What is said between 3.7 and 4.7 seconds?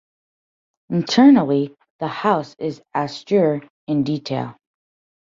in detail.